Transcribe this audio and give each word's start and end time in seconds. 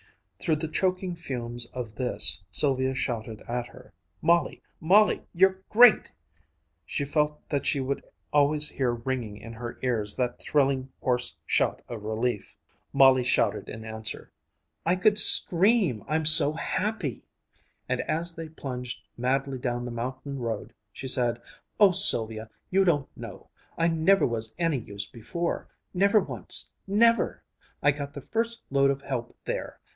Through 0.39 0.55
the 0.55 0.67
choking 0.67 1.13
fumes 1.15 1.67
of 1.67 1.93
this, 1.93 2.41
Sylvia 2.49 2.95
shouted 2.95 3.43
at 3.47 3.67
her, 3.67 3.93
"Molly! 4.19 4.63
Molly! 4.79 5.21
You're 5.35 5.61
great!" 5.69 6.11
She 6.87 7.05
felt 7.05 7.47
that 7.49 7.67
she 7.67 7.79
would 7.79 8.03
always 8.33 8.67
hear 8.69 8.93
ringing 8.93 9.37
in 9.37 9.53
her 9.53 9.77
ears 9.83 10.15
that 10.15 10.41
thrilling, 10.41 10.91
hoarse 11.03 11.37
shout 11.45 11.83
of 11.87 12.01
relief. 12.01 12.55
Molly 12.91 13.23
shouted 13.23 13.69
in 13.69 13.85
answer, 13.85 14.31
"I 14.87 14.95
could 14.95 15.19
scream, 15.19 16.03
I'm 16.07 16.25
so 16.25 16.53
happy!" 16.53 17.21
And 17.87 18.01
as 18.01 18.35
they 18.35 18.49
plunged 18.49 19.01
madly 19.17 19.59
down 19.59 19.85
the 19.85 19.91
mountain 19.91 20.39
road, 20.39 20.73
she 20.91 21.07
said: 21.07 21.39
"Oh, 21.79 21.91
Sylvia, 21.91 22.49
you 22.71 22.83
don't 22.83 23.15
know 23.15 23.51
I 23.77 23.87
never 23.87 24.25
was 24.25 24.55
any 24.57 24.79
use 24.79 25.05
before 25.07 25.67
never 25.93 26.19
once 26.19 26.71
never! 26.87 27.43
I 27.83 27.91
got 27.91 28.13
the 28.15 28.21
first 28.21 28.63
load 28.71 28.89
of 28.89 29.03
help 29.03 29.37
there! 29.45 29.79